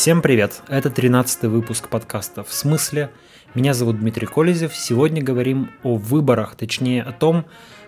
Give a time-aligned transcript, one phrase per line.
[0.00, 0.62] Всем привет!
[0.66, 3.10] Это 13 выпуск подкаста «В смысле?».
[3.54, 4.74] Меня зовут Дмитрий Колезев.
[4.74, 7.44] Сегодня говорим о выборах, точнее о том,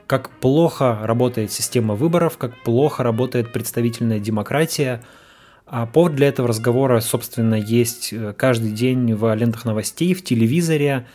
[0.06, 5.02] как плохо работает система выборов, как плохо работает представительная демократия.
[5.64, 11.06] А повод для этого разговора, собственно, есть э, каждый день в лентах новостей, в телевизоре.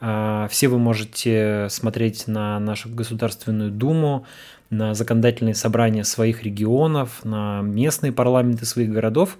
[0.00, 4.26] А, все вы можете смотреть на нашу Государственную Думу,
[4.70, 9.38] на законодательные собрания своих регионов, на местные парламенты своих городов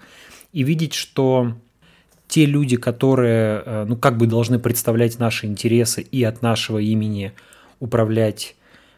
[0.56, 1.52] и видеть, что
[2.28, 7.34] те люди, которые, э, ну, как бы должны представлять наши интересы и от нашего имени
[7.78, 8.56] управлять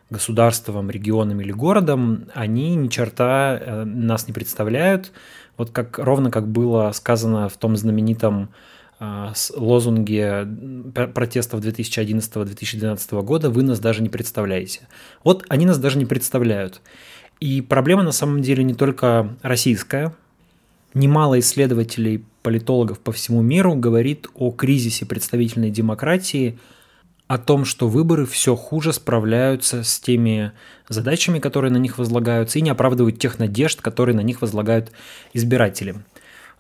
[0.09, 5.11] государством, регионом или городом, они ни черта э, нас не представляют.
[5.57, 8.51] Вот как ровно как было сказано в том знаменитом
[9.01, 10.47] э, лозунге
[11.13, 14.87] протестов 2011-2012 года «Вы нас даже не представляете».
[15.25, 16.81] Вот они нас даже не представляют.
[17.41, 20.15] И проблема на самом деле не только российская,
[20.95, 26.59] Немало исследователей, политологов по всему миру говорит о кризисе представительной демократии,
[27.27, 30.53] о том, что выборы все хуже справляются с теми
[30.89, 34.93] задачами, которые на них возлагаются, и не оправдывают тех надежд, которые на них возлагают
[35.35, 35.97] избиратели.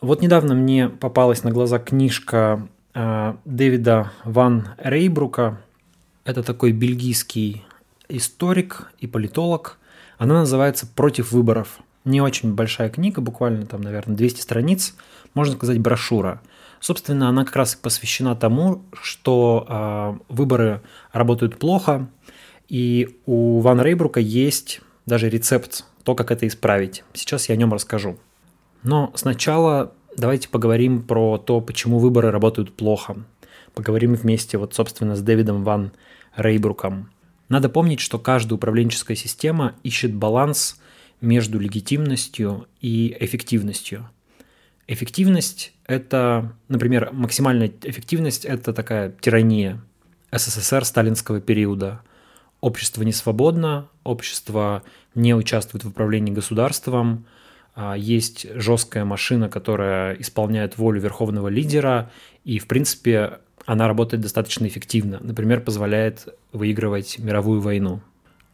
[0.03, 5.59] Вот недавно мне попалась на глаза книжка э, Дэвида Ван Рейбрука.
[6.25, 7.65] Это такой бельгийский
[8.11, 9.79] историк и политолог.
[10.19, 14.95] Она называется «Против выборов» не очень большая книга, буквально там, наверное, 200 страниц,
[15.35, 16.41] можно сказать, брошюра.
[16.81, 20.81] Собственно, она как раз посвящена тому, что э, выборы
[21.13, 22.09] работают плохо,
[22.69, 27.05] и у Ван Рейбрука есть даже рецепт, то, как это исправить.
[27.15, 28.19] Сейчас я о нем расскажу.
[28.83, 33.17] Но сначала давайте поговорим про то, почему выборы работают плохо.
[33.75, 35.93] Поговорим вместе, вот, собственно, с Дэвидом Ван
[36.37, 37.11] Рейбруком.
[37.49, 40.81] Надо помнить, что каждая управленческая система ищет баланс
[41.20, 44.08] между легитимностью и эффективностью.
[44.86, 49.80] Эффективность– это, например, максимальная эффективность– это такая тирания
[50.33, 52.01] СССР сталинского периода.
[52.61, 54.83] Общество не свободно, общество
[55.14, 57.27] не участвует в управлении государством,
[57.74, 62.11] а есть жесткая машина, которая исполняет волю верховного лидера,
[62.45, 65.18] и, в принципе, она работает достаточно эффективно.
[65.20, 68.01] Например, позволяет выигрывать мировую войну.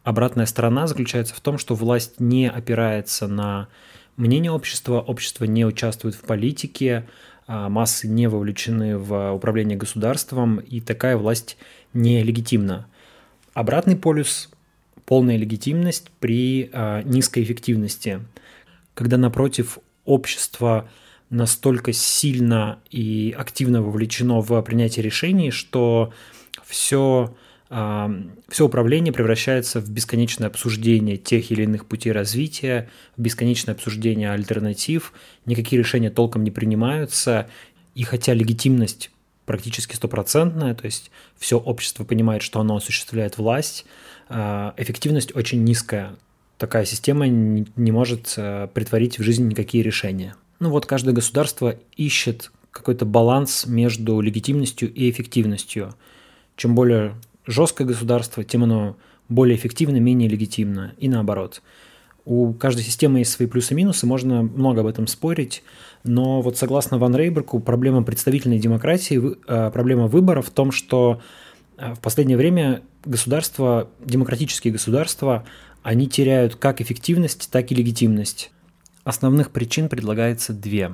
[0.05, 3.69] Обратная сторона заключается в том, что власть не опирается на
[4.17, 7.07] мнение общества, общество не участвует в политике,
[7.47, 11.57] а массы не вовлечены в управление государством, и такая власть
[11.93, 12.85] нелегитимна.
[13.55, 14.51] Обратный полюс–
[15.07, 18.21] полная легитимность при а, низкой эффективности,
[18.93, 20.87] когда, напротив, общество
[21.31, 26.13] настолько сильно и активно вовлечено в принятие решений, что
[26.63, 27.35] все
[27.67, 35.13] все управление превращается в бесконечное обсуждение тех или иных путей развития, в бесконечное обсуждение альтернатив,
[35.45, 37.49] никакие решения толком не принимаются,
[37.95, 39.09] и хотя легитимность
[39.45, 43.85] практически стопроцентная, то есть все общество понимает, что оно осуществляет власть,
[44.27, 46.15] а, эффективность очень низкая.
[46.57, 50.35] Такая система не может э, притворить в жизнь никакие решения.
[50.61, 55.93] Ну вот каждое государство ищет какой-то баланс между легитимностью и эффективностью.
[56.55, 57.15] Чем более
[57.45, 58.97] жесткое государство, тем оно
[59.29, 61.61] более эффективно, менее легитимно, и наоборот.
[62.25, 65.63] У каждой системы есть свои плюсы и минусы, можно много об этом спорить,
[66.03, 71.21] но вот согласно Ван Рейберку, проблема представительной демократии, э, проблема выбора в том, что
[71.77, 75.45] э, в последнее время государства, демократические государства,
[75.83, 78.51] они теряют как эффективность, так и легитимность.
[79.03, 80.91] Основных причин предлагается две.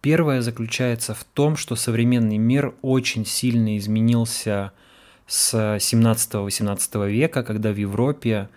[0.00, 4.72] Первая заключается в том, что современный мир очень сильно изменился–
[5.26, 8.48] с 17-18 века, когда в Европе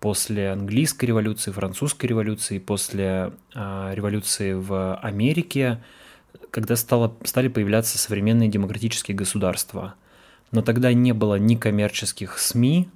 [0.00, 5.82] после английской революции, французской революции, после э, революции в Америке,
[6.50, 9.94] когда стало, стали появляться современные демократические государства.
[10.50, 12.88] Но тогда не было ни коммерческих СМИ,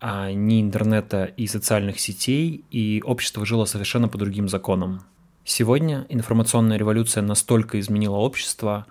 [0.00, 5.02] а, ни интернета и социальных сетей, и общество жило совершенно по другим законам.
[5.44, 8.86] Сегодня информационная революция настолько изменила общество,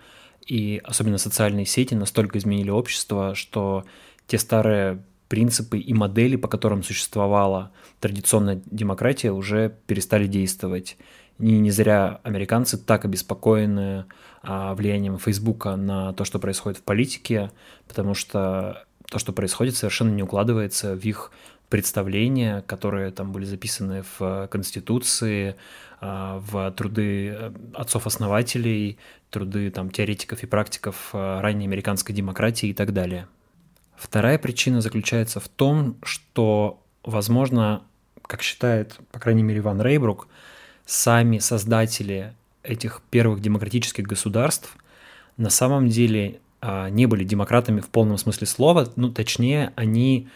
[0.47, 3.85] и особенно социальные сети настолько изменили общество, что
[4.27, 10.97] те старые принципы и модели, по которым существовала традиционная демократия, уже перестали действовать.
[11.39, 14.05] И не зря американцы так обеспокоены
[14.41, 17.51] а, влиянием Фейсбука на то, что происходит в политике,
[17.87, 21.31] потому что то, что происходит, совершенно не укладывается в их
[21.69, 25.55] представления, которые там были записаны в Конституции,
[25.99, 28.99] а, в труды э, отцов-основателей,
[29.29, 33.27] труды там, теоретиков и практиков э, ранней американской демократии и так далее.
[33.95, 37.81] Вторая причина заключается в том, что, возможно,
[38.21, 40.27] как считает, по крайней мере, Ван Рейбрук,
[40.85, 44.77] сами создатели этих первых демократических государств
[45.37, 50.27] на самом деле а, не были демократами в полном смысле слова, ну точнее они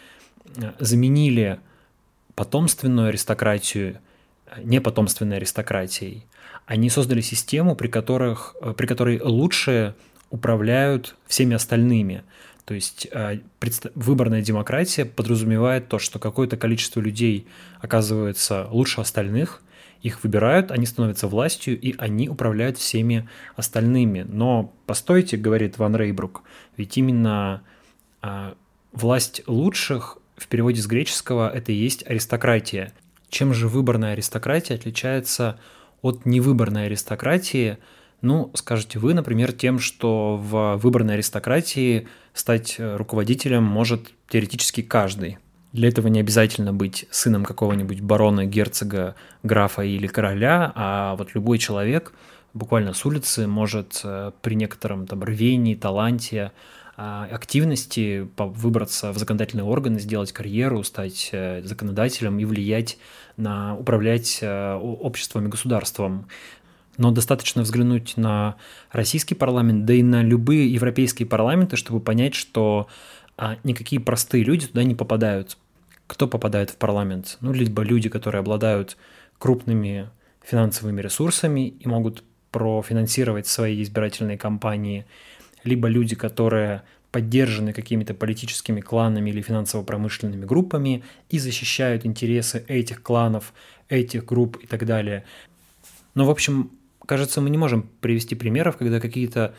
[0.78, 1.60] заменили
[2.34, 3.98] потомственную аристократию
[4.62, 6.26] непотомственной аристократией.
[6.66, 9.94] Они создали систему, при, которых, при которой лучшие
[10.30, 12.22] управляют всеми остальными.
[12.64, 13.08] То есть
[13.94, 17.46] выборная демократия подразумевает то, что какое-то количество людей
[17.80, 19.62] оказывается лучше остальных–
[20.02, 24.26] их выбирают, они становятся властью, и они управляют всеми остальными.
[24.28, 26.42] Но постойте, говорит Ван Рейбрук,
[26.76, 27.62] ведь именно
[28.20, 28.54] а,
[28.92, 32.92] власть лучших в переводе с греческого это и есть аристократия.
[33.28, 35.58] Чем же выборная аристократия отличается
[36.02, 37.78] от невыборной аристократии?
[38.20, 45.38] Ну, скажете вы, например, тем, что в выборной аристократии стать руководителем может теоретически каждый.
[45.72, 51.58] Для этого не обязательно быть сыном какого-нибудь барона, герцога, графа или короля, а вот любой
[51.58, 52.12] человек
[52.54, 56.52] буквально с улицы может э, при некотором там рвении, таланте,
[56.96, 62.98] активности выбраться в законодательные органы, сделать карьеру, стать э, законодателем и влиять
[63.36, 66.26] на управлять э, обществом и государством.
[66.98, 68.56] Но достаточно взглянуть на
[68.90, 72.88] российский парламент, да и на любые европейские парламенты, чтобы понять, что
[73.38, 75.56] а никакие простые люди туда не попадают.
[76.06, 77.38] Кто попадает в парламент?
[77.40, 78.98] Ну, либо люди, которые обладают
[79.38, 80.10] крупными
[80.44, 85.06] финансовыми ресурсами и могут профинансировать свои избирательные кампании,
[85.64, 86.82] либо люди, которые
[87.12, 93.52] поддержаны какими-то политическими кланами или финансово-промышленными группами и защищают интересы этих кланов,
[93.88, 95.24] этих групп и так далее.
[96.14, 96.70] Но, в общем,
[97.06, 99.54] кажется, мы не можем привести примеров, когда какие-то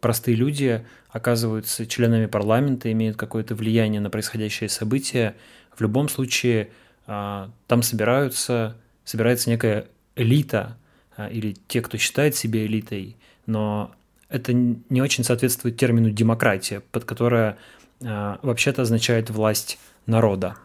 [0.00, 5.36] простые люди оказываются членами парламента, имеют какое-то влияние на происходящее события.
[5.76, 6.70] В любом случае
[7.06, 9.86] а, там собираются, собирается некая
[10.16, 10.78] элита
[11.16, 13.94] а, или те, кто считает себя элитой, но
[14.32, 17.58] это не очень соответствует термину демократия, под которая
[18.02, 20.56] а, вообще-то означает власть народа.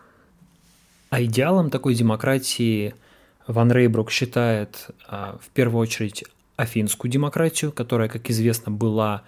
[1.09, 2.95] А идеалом такой демократии
[3.45, 6.25] Ван Рейбрук считает в первую очередь
[6.57, 9.23] афинскую демократию, которая, как известно, была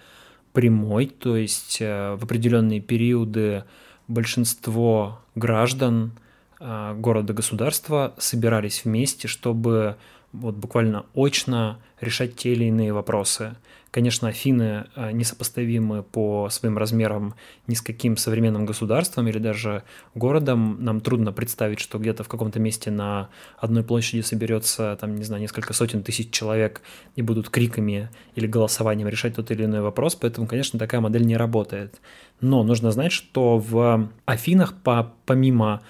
[0.52, 3.64] прямой, то есть э, в определенные периоды
[4.08, 6.12] большинство граждан
[6.58, 9.96] э, города-государства собирались вместе, чтобы
[10.32, 13.54] вот буквально очно решать те или иные вопросы.
[13.90, 17.34] Конечно, Афины э, несопоставимы по своим размерам
[17.66, 19.82] ни с каким современным государством или даже
[20.14, 20.76] городом.
[20.78, 25.42] Нам трудно представить, что где-то в каком-то месте на одной площади соберется, там, не знаю,
[25.42, 26.82] несколько сотен тысяч человек
[27.16, 31.36] и будут криками или голосованием решать тот или иной вопрос, поэтому, конечно, такая модель не
[31.36, 32.00] работает.
[32.40, 35.82] Но нужно знать, что в Афинах по, помимо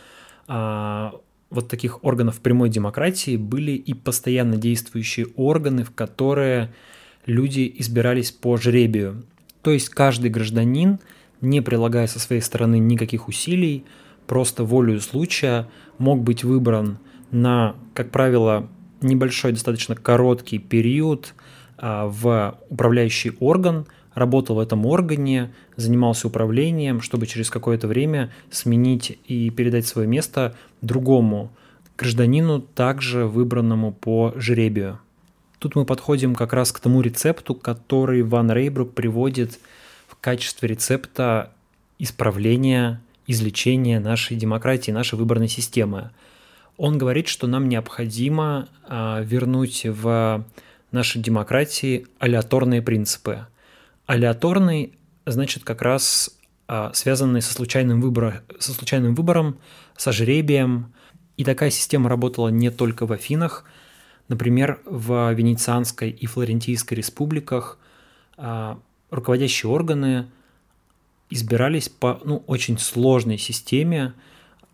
[0.49, 1.12] а,
[1.50, 6.73] вот таких органов прямой демократии были и постоянно действующие органы, в которые
[7.26, 9.25] люди избирались по жребию.
[9.62, 10.99] То есть каждый гражданин,
[11.40, 13.84] не прилагая со своей стороны никаких усилий,
[14.26, 15.69] просто волею случая
[15.99, 16.99] мог быть выбран
[17.31, 18.69] на, как правило,
[19.00, 21.34] небольшой, достаточно короткий период
[21.78, 29.19] а, в управляющий орган, работал в этом органе, занимался управлением, чтобы через какое-то время сменить
[29.26, 31.52] и передать свое место другому
[31.96, 34.98] гражданину, также выбранному по жребию.
[35.60, 39.60] Тут мы подходим как раз к тому рецепту, который Ван Рейбрук приводит
[40.08, 41.52] в качестве рецепта
[41.98, 46.12] исправления, излечения нашей демократии, нашей выборной системы.
[46.79, 50.46] Он говорит, что нам необходимо а, вернуть в
[50.93, 53.46] нашей демократии алиаторные принципы.
[54.06, 54.94] Алиаторный
[55.26, 56.38] значит как раз
[56.69, 59.58] а, связанный со случайным, выбором, со случайным выбором,
[59.94, 60.94] со жребием.
[61.36, 63.67] И такая система работала не только в Афинах–
[64.31, 67.79] Например, в Венецианской и Флорентийской республиках
[68.37, 68.79] а,
[69.10, 70.29] руководящие органы
[71.31, 74.15] избирались по ну, очень сложной системе,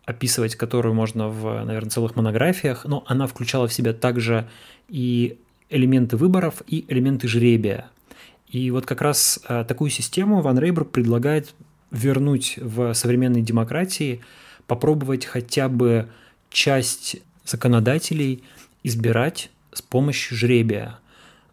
[0.04, 4.46] описывать которую можно в, наверное, целых монографиях, но она включала в себя также
[4.90, 5.38] и
[5.70, 7.88] элементы выборов, и элементы жребия.
[8.48, 11.54] И вот как раз а, такую систему Ван Рейбрук предлагает
[11.90, 14.20] вернуть в современной демократии,
[14.66, 16.10] попробовать хотя бы
[16.50, 18.44] часть законодателей–
[18.86, 21.00] избирать с помощью жребия.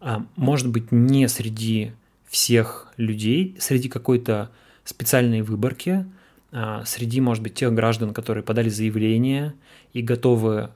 [0.00, 1.90] А, может быть, не среди
[2.28, 4.50] всех людей, среди какой-то
[4.84, 6.06] специальной выборки,
[6.52, 9.52] а, среди, может быть, тех граждан, которые подали заявление
[9.92, 10.70] и готовы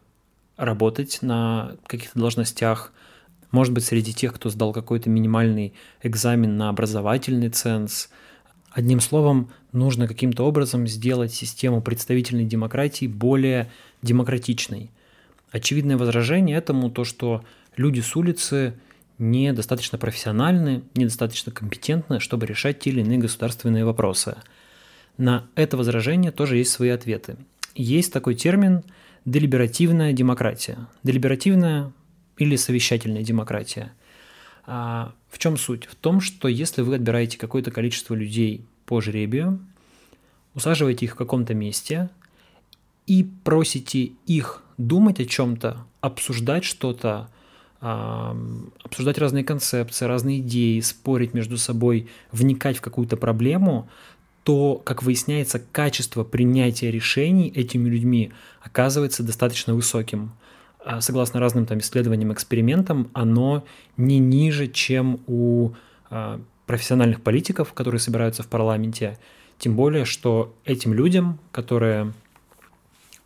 [0.56, 2.92] работать на каких-то должностях,
[3.52, 8.08] может быть, среди тех, кто сдал какой-то минимальный экзамен на образовательный ценз.
[8.72, 13.70] Одним словом, нужно каким-то образом сделать систему представительной демократии более
[14.02, 14.90] демократичной.
[15.50, 17.45] Очевидное возражение этому то, что
[17.76, 18.75] люди с улицы
[19.19, 24.37] недостаточно профессиональны, недостаточно компетентны, чтобы решать те или иные государственные вопросы.
[25.17, 27.37] На это возражение тоже есть свои ответы.
[27.75, 28.85] Есть такой термин
[29.25, 30.78] делиберативная демократия.
[31.02, 31.93] Делиберативная
[32.37, 33.93] или совещательная демократия.
[34.67, 35.87] А в чем суть?
[35.87, 39.59] В том, что если вы отбираете какое-то количество людей по жребию,
[40.55, 42.11] усаживаете их в каком-то месте
[43.08, 47.30] и просите их думать о чем-то, обсуждать что-то,
[47.80, 53.88] обсуждать разные концепции, разные идеи, спорить между собой, вникать в какую-то проблему,
[54.44, 60.32] то, как выясняется, качество принятия решений этими людьми оказывается достаточно высоким.
[60.84, 63.64] А согласно разным там исследованиям, экспериментам, оно
[63.96, 65.72] не ниже, чем у
[66.10, 69.18] а, профессиональных политиков, которые собираются в парламенте.
[69.58, 72.12] Тем более, что этим людям, которые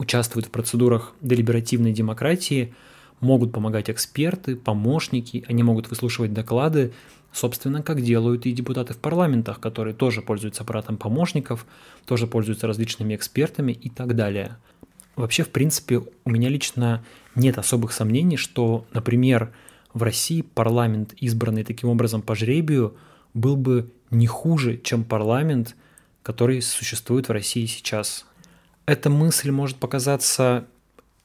[0.02, 2.75] участвуют в процедурах делиберативной демократии,
[3.21, 6.92] могут помогать эксперты, помощники, они могут выслушивать доклады,
[7.32, 11.66] собственно, как делают и депутаты в парламентах, которые тоже пользуются аппаратом помощников,
[12.04, 14.56] тоже пользуются различными экспертами и так далее.
[15.14, 17.04] Вообще, в принципе, у меня лично
[17.35, 19.52] нет особых сомнений, что, например,
[19.94, 22.97] в России парламент, избранный таким образом по жребию,
[23.35, 25.76] был бы не хуже, чем парламент,
[26.23, 28.26] который существует в России сейчас.
[28.92, 30.66] Эта мысль может показаться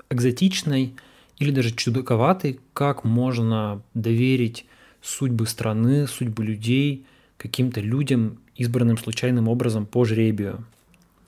[0.10, 0.96] экзотичной
[1.38, 4.66] или даже чудаковатой, как можно доверить
[5.02, 7.06] судьбы страны, судьбы людей
[7.36, 10.64] каким-то людям, избранным случайным образом по жребию.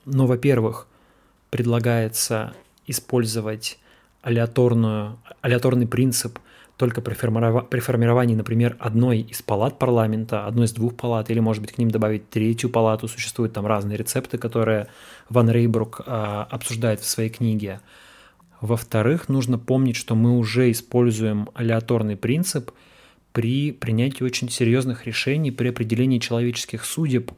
[0.06, 0.88] Но, во-первых,
[1.50, 2.54] предлагается
[2.86, 3.78] использовать
[4.22, 6.38] алиаторную, алиаторный принцип
[6.80, 7.68] только при, формиров...
[7.68, 11.78] при формировании, например, одной из палат парламента, одной из двух палат, или, может быть, к
[11.78, 13.06] ним добавить третью палату.
[13.06, 14.88] Существуют там разные рецепты, которые
[15.28, 17.80] Ван Рейбрук а, обсуждает в своей книге.
[18.60, 22.72] Во-вторых, нужно помнить, что мы уже используем алиаторный принцип–
[23.32, 27.32] при принятии очень серьезных решений при определении человеческих судеб,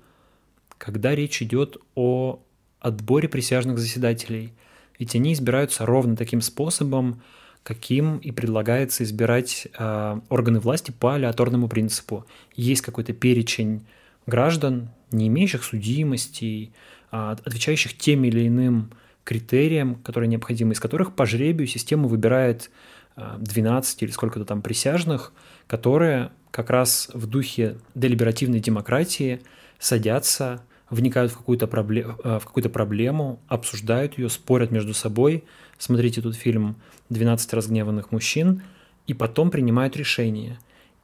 [0.79, 2.41] когда речь идет о
[2.81, 4.53] отборе присяжных заседателей.
[4.99, 7.23] Ведь они избираются ровно таким способом,
[7.63, 12.27] каким и предлагается избирать э, органы власти по алиаторному принципу.
[12.55, 13.87] Есть какой-то перечень
[14.27, 16.73] граждан, не имеющих судимости,
[17.13, 18.91] э, отвечающих тем или иным
[19.25, 22.71] критериям, которые необходимы, из которых по жребию система выбирает
[23.17, 25.33] 12 или сколько-то там присяжных,
[25.67, 29.41] которые как раз в духе делиберативной демократии
[29.79, 35.45] садятся, вникают в какую-то, пробле- э, в какую-то проблему, обсуждают ее, спорят между собой.
[35.79, 36.77] Смотрите тут фильм
[37.11, 38.63] «12 разгневанных мужчин»,
[39.07, 40.59] и потом принимают решение.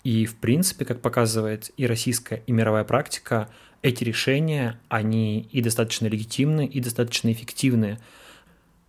[0.05, 3.49] И, в принципе, как показывает и российская, и мировая практика,
[3.83, 7.99] эти решения, они и достаточно легитимны, и достаточно эффективны.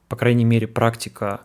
[0.07, 1.41] По крайней мере, практика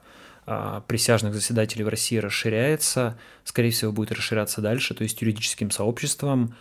[0.47, 6.55] а, присяжных заседателей в России расширяется, скорее всего, будет расширяться дальше, то есть юридическим сообществом,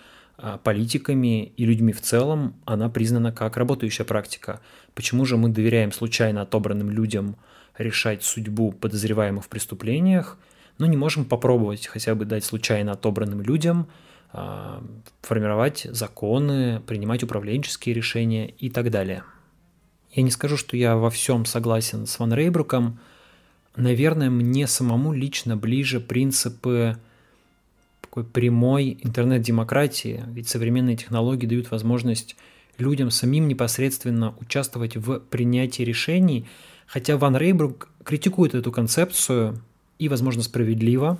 [0.63, 4.61] политиками и людьми в целом она признана как работающая практика.
[4.95, 7.35] Почему же мы доверяем случайно отобранным людям
[7.77, 10.37] решать судьбу подозреваемых в преступлениях,
[10.77, 13.87] но не можем попробовать хотя бы дать случайно отобранным людям
[14.31, 14.83] а,
[15.21, 19.23] формировать законы, принимать управленческие решения и так далее.
[20.11, 22.99] Я не скажу, что я во всем согласен с Ван Рейбруком,
[23.75, 26.97] наверное, мне самому лично ближе принципы
[28.13, 32.35] такой прямой интернет-демократии, ведь современные технологии дают возможность
[32.77, 36.45] людям самим непосредственно участвовать в принятии решений,
[36.85, 39.59] хотя Ван Рейбрук критикует эту концепцию
[39.97, 41.17] и, возможно, справедливо.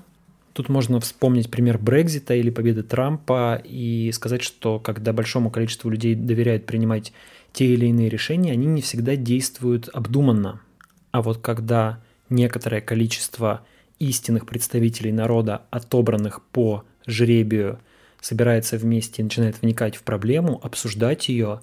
[0.53, 6.13] Тут можно вспомнить пример Брекзита или победы Трампа и сказать, что когда большому количеству людей
[6.13, 7.12] доверяют принимать
[7.53, 10.62] те или иные решения, они не всегда действуют обдуманно.
[11.09, 13.65] А вот когда некоторое количество
[14.03, 17.79] истинных представителей народа, отобранных по жребию,
[18.22, 21.62] собирается вместе и начинает вникать в проблему, обсуждать ее,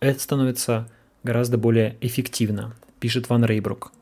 [0.00, 0.88] это становится
[1.22, 3.92] гораздо более эффективно, пишет Ван Рейбрук.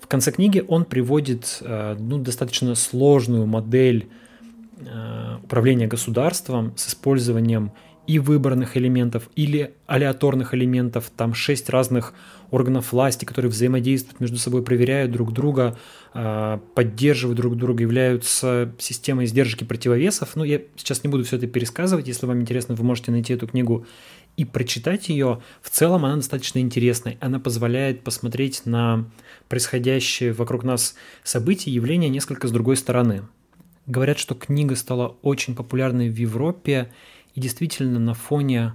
[0.00, 4.08] В конце книги он приводит э, ну, достаточно сложную модель
[4.78, 7.72] э, управления государством с использованием
[8.06, 12.14] и выборных элементов, или алиаторных элементов, там шесть разных
[12.50, 15.78] органов власти, которые взаимодействуют между собой, проверяют друг друга,
[16.12, 20.34] а, поддерживают друг друга, являются системой сдержки противовесов.
[20.34, 23.46] Ну, я сейчас не буду все это пересказывать, если вам интересно, вы можете найти эту
[23.46, 23.86] книгу
[24.36, 25.40] и прочитать ее.
[25.60, 29.10] В целом она достаточно интересная, она позволяет посмотреть на
[29.48, 33.22] происходящее вокруг нас события, явления несколько с другой стороны.
[33.86, 36.92] Говорят, что книга стала очень популярной в Европе,
[37.34, 38.74] и действительно на фоне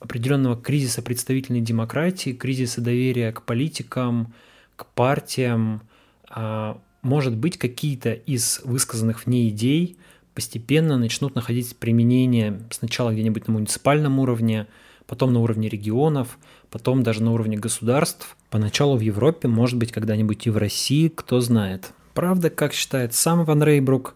[0.00, 4.32] определенного кризиса представительной демократии, кризиса доверия к политикам,
[4.76, 5.82] к партиям,
[6.28, 9.96] а, может быть, какие-то из высказанных в ней идей
[10.34, 14.66] постепенно начнут находить применение сначала где-нибудь на муниципальном уровне,
[15.06, 16.38] потом на уровне регионов,
[16.70, 18.36] потом даже на уровне государств.
[18.50, 21.92] Поначалу в Европе, может быть, когда-нибудь и в России, кто знает.
[22.14, 24.14] Правда, как считает сам Ван Рейбрук,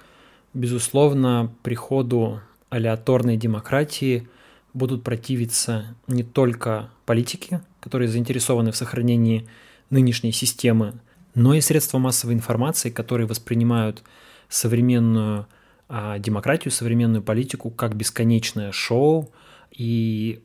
[0.55, 2.41] безусловно, приходу
[2.73, 4.27] алиаторной демократии
[4.73, 9.47] будут противиться не только политики, которые заинтересованы в сохранении
[9.91, 10.95] нынешней системы,
[11.35, 14.03] но и средства массовой информации, которые воспринимают
[14.49, 15.47] современную
[15.89, 19.31] а, демократию, современную политику как бесконечное шоу.
[19.71, 20.43] И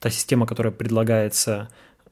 [0.00, 1.70] та система, которая предлагается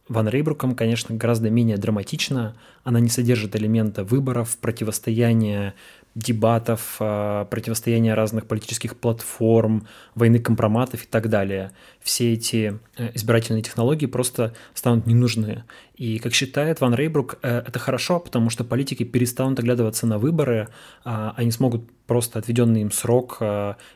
[0.09, 2.57] Ван Рейбруком, конечно, гораздо менее драматична.
[2.85, 5.75] Она не содержит элемента выборов, противостояния
[6.15, 11.73] дебатов, а, противостояния разных политических платформ, войны компроматов и так далее.
[12.01, 15.65] Все эти э, избирательные технологии просто станут ненужны.
[15.95, 20.69] И, как считает Ван Рейбрук, э, это хорошо, потому что политики перестанут оглядываться на выборы,
[21.05, 23.39] а, они смогут просто отведенный им срок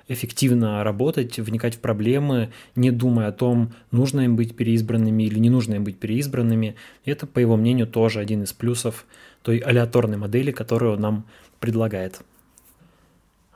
[0.08, 5.50] эффективно работать, вникать в проблемы, не думая о том, нужно им быть переизбранными или не
[5.50, 6.76] нужно им быть переизбранными.
[7.04, 9.04] И это, по его мнению, тоже один из плюсов
[9.46, 11.24] той алиаторной модели, которую нам
[11.60, 12.20] предлагает.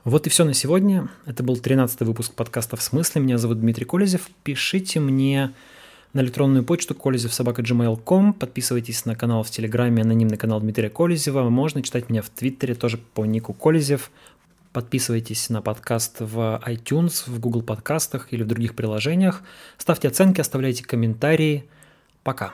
[0.05, 1.09] Вот и все на сегодня.
[1.25, 3.21] Это был 13 выпуск подкаста «В смысле?».
[3.21, 4.29] Меня зовут Дмитрий Колезев.
[4.43, 5.51] Пишите мне
[6.13, 8.33] на электронную почту kolezев.gmail.com.
[8.33, 11.49] Подписывайтесь на канал в Телеграме, анонимный канал Дмитрия Колезева.
[11.49, 14.11] Можно читать меня в Твиттере тоже по нику Колезев.
[14.71, 19.41] Подписывайтесь на подкаст в iTunes, в Google подкастах или в других приложениях.
[19.77, 21.65] Ставьте оценки, оставляйте комментарии.
[22.23, 22.53] Пока.